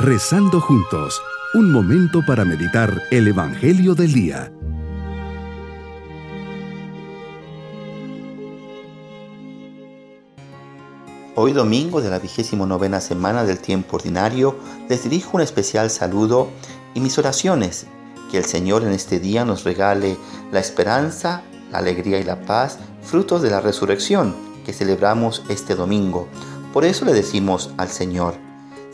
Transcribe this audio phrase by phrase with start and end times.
[0.00, 1.20] Rezando juntos,
[1.54, 4.52] un momento para meditar el Evangelio del Día.
[11.34, 14.54] Hoy domingo de la vigésimo novena semana del tiempo ordinario,
[14.88, 16.48] les dirijo un especial saludo
[16.94, 17.88] y mis oraciones.
[18.30, 20.16] Que el Señor en este día nos regale
[20.52, 21.42] la esperanza,
[21.72, 26.28] la alegría y la paz, frutos de la resurrección que celebramos este domingo.
[26.72, 28.47] Por eso le decimos al Señor,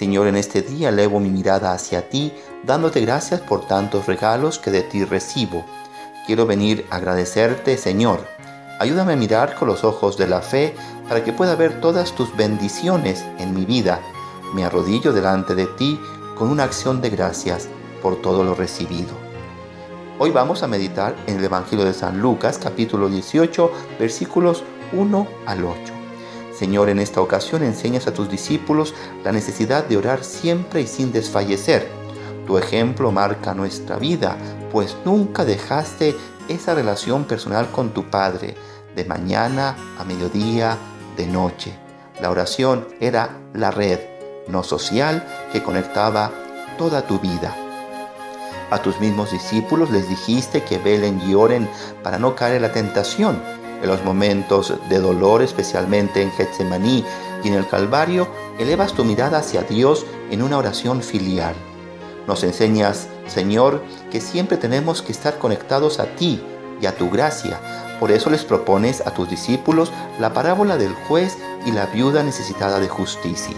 [0.00, 2.32] Señor, en este día elevo mi mirada hacia ti,
[2.64, 5.66] dándote gracias por tantos regalos que de ti recibo.
[6.26, 8.26] Quiero venir a agradecerte, Señor.
[8.78, 10.74] Ayúdame a mirar con los ojos de la fe
[11.06, 14.00] para que pueda ver todas tus bendiciones en mi vida.
[14.54, 16.00] Me arrodillo delante de ti
[16.34, 17.68] con una acción de gracias
[18.00, 19.10] por todo lo recibido.
[20.18, 24.64] Hoy vamos a meditar en el Evangelio de San Lucas, capítulo 18, versículos
[24.94, 25.99] 1 al 8.
[26.60, 28.92] Señor, en esta ocasión enseñas a tus discípulos
[29.24, 31.88] la necesidad de orar siempre y sin desfallecer.
[32.46, 34.36] Tu ejemplo marca nuestra vida,
[34.70, 36.14] pues nunca dejaste
[36.48, 38.56] esa relación personal con tu Padre,
[38.94, 40.76] de mañana a mediodía,
[41.16, 41.72] de noche.
[42.20, 43.98] La oración era la red,
[44.46, 46.30] no social, que conectaba
[46.76, 47.56] toda tu vida.
[48.70, 51.70] A tus mismos discípulos les dijiste que velen y oren
[52.02, 57.04] para no caer en la tentación en los momentos de dolor, especialmente en Getsemaní
[57.42, 58.28] y en el Calvario,
[58.58, 61.54] elevas tu mirada hacia Dios en una oración filial.
[62.26, 66.40] Nos enseñas, Señor, que siempre tenemos que estar conectados a ti
[66.80, 67.58] y a tu gracia.
[67.98, 71.36] Por eso les propones a tus discípulos la parábola del juez
[71.66, 73.56] y la viuda necesitada de justicia.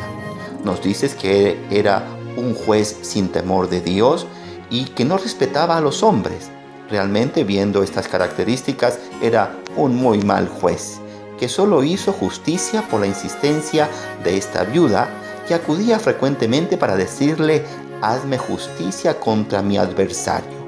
[0.65, 2.05] Nos dices que era
[2.37, 4.27] un juez sin temor de Dios
[4.71, 6.51] y que no respetaba a los hombres.
[6.91, 11.01] Realmente viendo estas características era un muy mal juez,
[11.39, 13.89] que solo hizo justicia por la insistencia
[14.23, 15.09] de esta viuda
[15.47, 17.65] que acudía frecuentemente para decirle,
[18.01, 20.63] hazme justicia contra mi adversario.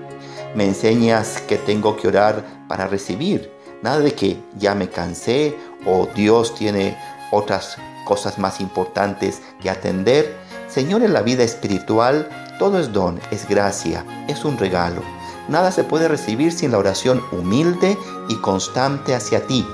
[0.55, 3.51] Me enseñas que tengo que orar para recibir,
[3.83, 6.97] nada de que ya me cansé o Dios tiene
[7.31, 10.37] otras cosas más importantes que atender.
[10.69, 12.29] Señor, en la vida espiritual
[12.59, 15.03] todo es don, es gracia, es un regalo.
[15.49, 19.67] Nada se puede recibir sin la oración humilde y constante hacia ti.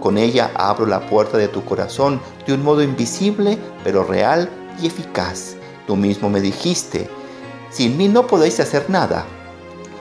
[0.00, 4.50] Con ella abro la puerta de tu corazón de un modo invisible, pero real
[4.80, 5.56] y eficaz.
[5.86, 7.08] Tú mismo me dijiste,
[7.70, 9.24] sin mí no podéis hacer nada.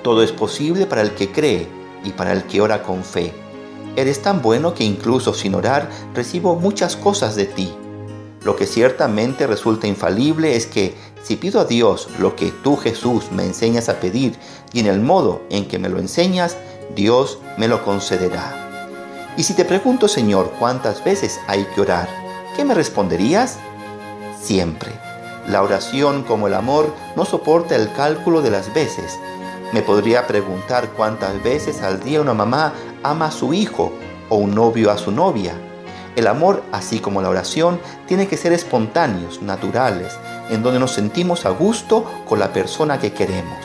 [0.03, 1.68] Todo es posible para el que cree
[2.03, 3.34] y para el que ora con fe.
[3.96, 7.74] Eres tan bueno que incluso sin orar recibo muchas cosas de ti.
[8.44, 13.31] Lo que ciertamente resulta infalible es que si pido a Dios lo que tú Jesús
[13.31, 14.38] me enseñas a pedir
[14.73, 16.57] y en el modo en que me lo enseñas,
[16.95, 19.31] Dios me lo concederá.
[19.38, 22.09] Y si te pregunto, Señor, cuántas veces hay que orar,
[22.56, 23.57] ¿qué me responderías?
[24.41, 24.91] Siempre.
[25.47, 29.17] La oración, como el amor, no soporta el cálculo de las veces.
[29.72, 33.91] Me podría preguntar cuántas veces al día una mamá ama a su hijo
[34.29, 35.56] o un novio a su novia
[36.16, 40.13] el amor, así como la oración, tiene que ser espontáneos, naturales,
[40.50, 43.57] en donde nos sentimos a gusto con la persona que queremos.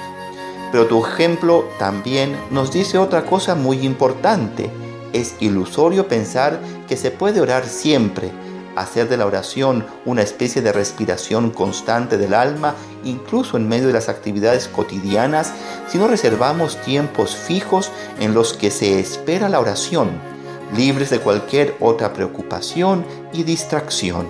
[0.71, 4.71] Pero tu ejemplo también nos dice otra cosa muy importante.
[5.13, 8.31] Es ilusorio pensar que se puede orar siempre,
[8.77, 13.95] hacer de la oración una especie de respiración constante del alma, incluso en medio de
[13.95, 15.53] las actividades cotidianas,
[15.89, 20.38] si no reservamos tiempos fijos en los que se espera la oración
[20.75, 24.27] libres de cualquier otra preocupación y distracción.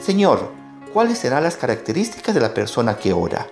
[0.00, 0.50] Señor,
[0.92, 3.46] ¿cuáles serán las características de la persona que ora?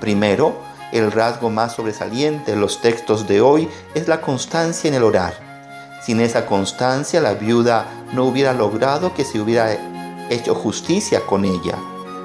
[0.00, 0.54] Primero,
[0.92, 5.34] el rasgo más sobresaliente en los textos de hoy es la constancia en el orar.
[6.04, 9.72] Sin esa constancia, la viuda no hubiera logrado que se hubiera
[10.30, 11.78] hecho justicia con ella.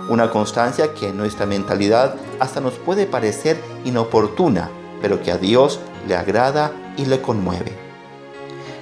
[0.10, 4.70] Una constancia que en nuestra mentalidad hasta nos puede parecer inoportuna,
[5.02, 7.87] pero que a Dios le agrada y le conmueve.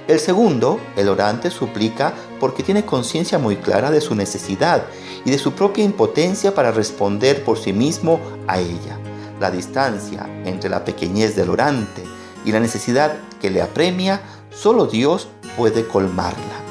[0.08, 4.84] El segundo, el orante, suplica porque tiene conciencia muy clara de su necesidad
[5.24, 8.98] y de su propia impotencia para responder por sí mismo a ella.
[9.40, 12.04] La distancia entre la pequeñez del orante
[12.44, 14.20] y la necesidad que le apremia,
[14.50, 16.66] solo Dios puede colmarla.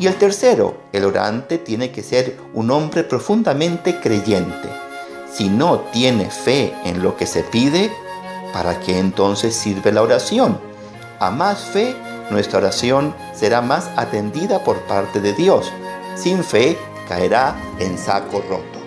[0.00, 4.68] Y el tercero, el orante tiene que ser un hombre profundamente creyente.
[5.32, 7.92] Si no tiene fe en lo que se pide,
[8.52, 10.58] ¿para qué entonces sirve la oración?
[11.20, 11.94] A más fe,
[12.30, 15.70] nuestra oración será más atendida por parte de Dios.
[16.14, 16.78] Sin fe
[17.08, 18.80] caerá en saco roto.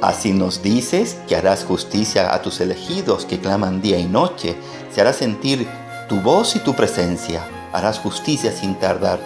[0.00, 4.56] Así nos dices que harás justicia a tus elegidos que claman día y noche.
[4.92, 5.66] Se hará sentir
[6.08, 7.42] tu voz y tu presencia.
[7.72, 9.18] Harás justicia sin tardar.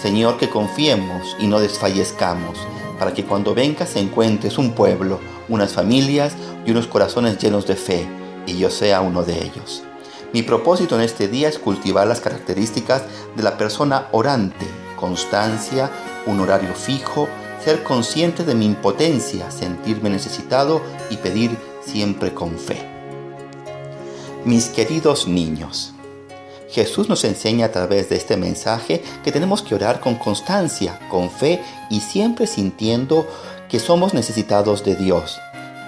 [0.00, 2.58] Señor, que confiemos y no desfallezcamos,
[2.98, 8.08] para que cuando vengas encuentres un pueblo, unas familias y unos corazones llenos de fe,
[8.46, 9.82] y yo sea uno de ellos.
[10.32, 13.02] Mi propósito en este día es cultivar las características
[13.34, 14.66] de la persona orante,
[14.96, 15.90] constancia,
[16.26, 17.28] un horario fijo,
[17.64, 22.86] ser consciente de mi impotencia, sentirme necesitado y pedir siempre con fe.
[24.44, 25.92] Mis queridos niños,
[26.70, 31.28] Jesús nos enseña a través de este mensaje que tenemos que orar con constancia, con
[31.28, 31.60] fe
[31.90, 33.26] y siempre sintiendo
[33.68, 35.38] que somos necesitados de Dios.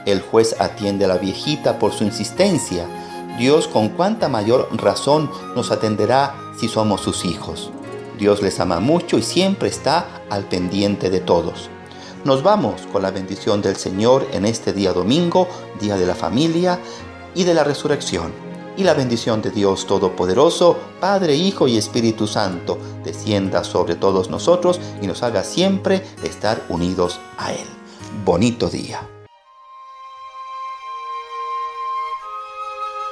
[0.04, 2.88] El juez atiende a la viejita por su insistencia.
[3.38, 7.70] Dios con cuánta mayor razón nos atenderá si somos sus hijos.
[8.18, 11.70] Dios les ama mucho y siempre está al pendiente de todos.
[12.24, 15.48] Nos vamos con la bendición del Señor en este día domingo,
[15.80, 16.78] día de la familia
[17.34, 18.32] y de la resurrección
[18.76, 24.80] y la bendición de Dios Todopoderoso, Padre, Hijo y Espíritu Santo, descienda sobre todos nosotros
[25.00, 27.66] y nos haga siempre estar unidos a Él.
[28.24, 29.00] Bonito día.